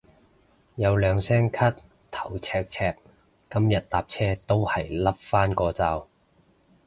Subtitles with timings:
[0.77, 1.75] 有兩聲咳
[2.09, 2.97] 頭赤赤，
[3.47, 6.07] 今日搭車都係笠返個罩